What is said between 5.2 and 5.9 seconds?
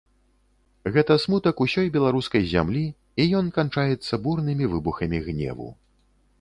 гневу.